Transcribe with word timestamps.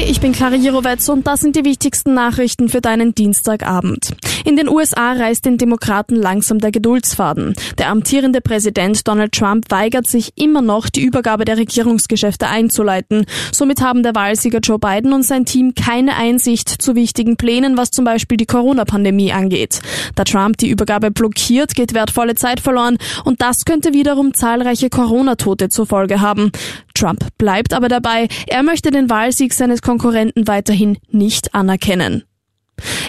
Hi, 0.00 0.06
ich 0.06 0.20
bin 0.20 0.32
Clara 0.32 0.54
Jirovetz 0.54 1.10
und 1.10 1.26
das 1.26 1.40
sind 1.40 1.56
die 1.56 1.64
wichtigsten 1.66 2.14
Nachrichten 2.14 2.70
für 2.70 2.80
deinen 2.80 3.14
Dienstagabend. 3.14 4.16
In 4.46 4.56
den 4.56 4.68
USA 4.68 5.12
reißt 5.12 5.44
den 5.44 5.58
Demokraten 5.58 6.16
langsam 6.16 6.58
der 6.58 6.70
Geduldsfaden. 6.70 7.54
Der 7.76 7.90
amtierende 7.90 8.40
Präsident 8.40 9.06
Donald 9.06 9.32
Trump 9.32 9.66
weigert 9.70 10.06
sich 10.06 10.32
immer 10.36 10.62
noch, 10.62 10.88
die 10.88 11.02
Übergabe 11.02 11.44
der 11.44 11.58
Regierungsgeschäfte 11.58 12.46
einzuleiten. 12.48 13.26
Somit 13.52 13.82
haben 13.82 14.02
der 14.02 14.14
Wahlsieger 14.14 14.60
Joe 14.60 14.78
Biden 14.78 15.12
und 15.12 15.22
sein 15.22 15.44
Team 15.44 15.74
keine 15.74 16.16
Einsicht 16.16 16.70
zu 16.70 16.94
wichtigen 16.94 17.36
Plänen, 17.36 17.76
was 17.76 17.90
zum 17.90 18.06
Beispiel 18.06 18.38
die 18.38 18.46
Corona-Pandemie 18.46 19.32
angeht. 19.32 19.80
Da 20.14 20.24
Trump 20.24 20.56
die 20.56 20.70
Übergabe 20.70 21.10
blockiert, 21.10 21.74
geht 21.74 21.92
wertvolle 21.92 22.36
Zeit 22.36 22.60
verloren 22.60 22.96
und 23.24 23.42
das 23.42 23.66
könnte 23.66 23.92
wiederum 23.92 24.32
zahlreiche 24.32 24.88
Corona-Tote 24.88 25.68
zur 25.68 25.84
Folge 25.84 26.22
haben. 26.22 26.52
Trump 26.94 27.26
bleibt 27.38 27.72
aber 27.74 27.88
dabei, 27.88 28.28
er 28.46 28.62
möchte 28.62 28.90
den 28.90 29.08
Wahlsieg 29.10 29.52
seines 29.52 29.82
Konkurrenten 29.90 30.46
weiterhin 30.46 30.98
nicht 31.10 31.52
anerkennen. 31.52 32.22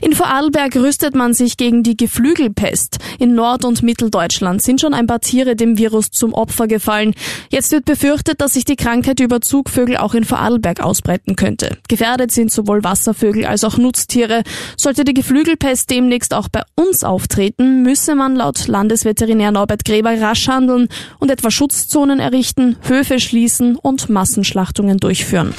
In 0.01 0.13
Vorarlberg 0.13 0.75
rüstet 0.75 1.13
man 1.13 1.35
sich 1.35 1.57
gegen 1.57 1.83
die 1.83 1.95
Geflügelpest. 1.95 2.97
In 3.19 3.35
Nord- 3.35 3.65
und 3.65 3.83
Mitteldeutschland 3.83 4.63
sind 4.63 4.81
schon 4.81 4.95
ein 4.95 5.05
paar 5.05 5.21
Tiere 5.21 5.55
dem 5.55 5.77
Virus 5.77 6.09
zum 6.09 6.33
Opfer 6.33 6.67
gefallen. 6.67 7.13
Jetzt 7.49 7.71
wird 7.71 7.85
befürchtet, 7.85 8.41
dass 8.41 8.53
sich 8.55 8.65
die 8.65 8.75
Krankheit 8.75 9.19
über 9.19 9.41
Zugvögel 9.41 9.97
auch 9.97 10.15
in 10.15 10.23
Vorarlberg 10.23 10.81
ausbreiten 10.81 11.35
könnte. 11.35 11.77
Gefährdet 11.87 12.31
sind 12.31 12.51
sowohl 12.51 12.83
Wasservögel 12.83 13.45
als 13.45 13.63
auch 13.63 13.77
Nutztiere. 13.77 14.41
Sollte 14.75 15.03
die 15.03 15.13
Geflügelpest 15.13 15.91
demnächst 15.91 16.33
auch 16.33 16.49
bei 16.49 16.63
uns 16.73 17.03
auftreten, 17.03 17.83
müsse 17.83 18.15
man 18.15 18.35
laut 18.35 18.67
Landesveterinär 18.67 19.51
Norbert 19.51 19.85
Gräber 19.85 20.19
rasch 20.19 20.47
handeln 20.47 20.87
und 21.19 21.29
etwa 21.29 21.51
Schutzzonen 21.51 22.19
errichten, 22.19 22.75
Höfe 22.81 23.19
schließen 23.19 23.75
und 23.75 24.09
Massenschlachtungen 24.09 24.97
durchführen. 24.97 25.53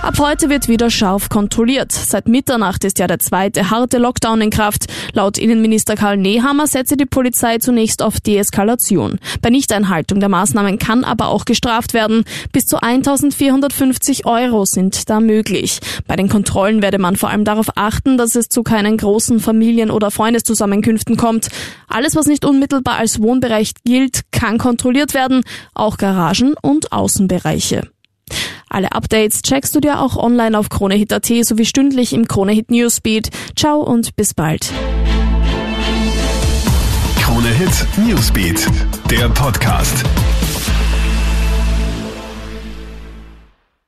Ab 0.00 0.20
heute 0.20 0.48
wird 0.48 0.68
wieder 0.68 0.90
scharf 0.90 1.28
kontrolliert. 1.28 1.90
Seit 1.90 2.28
Mitternacht 2.28 2.84
ist 2.84 3.00
ja 3.00 3.08
der 3.08 3.18
zweite 3.18 3.70
harte 3.70 3.98
Lockdown 3.98 4.40
in 4.40 4.50
Kraft. 4.50 4.86
Laut 5.12 5.38
Innenminister 5.38 5.96
Karl 5.96 6.16
Nehammer 6.16 6.68
setze 6.68 6.96
die 6.96 7.04
Polizei 7.04 7.58
zunächst 7.58 8.00
auf 8.00 8.20
Deeskalation. 8.20 9.18
Bei 9.42 9.50
Nichteinhaltung 9.50 10.20
der 10.20 10.28
Maßnahmen 10.28 10.78
kann 10.78 11.02
aber 11.02 11.28
auch 11.28 11.44
gestraft 11.44 11.94
werden. 11.94 12.24
Bis 12.52 12.66
zu 12.66 12.80
1450 12.80 14.24
Euro 14.24 14.64
sind 14.64 15.10
da 15.10 15.18
möglich. 15.18 15.80
Bei 16.06 16.14
den 16.14 16.28
Kontrollen 16.28 16.80
werde 16.80 16.98
man 16.98 17.16
vor 17.16 17.30
allem 17.30 17.44
darauf 17.44 17.70
achten, 17.74 18.16
dass 18.16 18.36
es 18.36 18.48
zu 18.48 18.62
keinen 18.62 18.98
großen 18.98 19.40
Familien- 19.40 19.90
oder 19.90 20.12
Freundeszusammenkünften 20.12 21.16
kommt. 21.16 21.48
Alles, 21.88 22.14
was 22.14 22.26
nicht 22.26 22.44
unmittelbar 22.44 22.96
als 22.96 23.20
Wohnbereich 23.20 23.72
gilt, 23.84 24.22
kann 24.30 24.58
kontrolliert 24.58 25.12
werden, 25.12 25.42
auch 25.74 25.96
Garagen 25.98 26.54
und 26.62 26.92
Außenbereiche. 26.92 27.82
Alle 28.68 28.92
Updates 28.92 29.42
checkst 29.42 29.74
du 29.74 29.80
dir 29.80 30.00
auch 30.00 30.16
online 30.16 30.58
auf 30.58 30.68
KroneHit.at 30.68 31.26
sowie 31.42 31.64
stündlich 31.64 32.12
im 32.12 32.28
KroneHit 32.28 32.70
Newsbeat. 32.70 33.30
Ciao 33.56 33.80
und 33.80 34.16
bis 34.16 34.34
bald. 34.34 34.72
KroneHit 37.20 37.86
Newsbeat, 38.06 38.66
der 39.10 39.28
Podcast. 39.28 40.04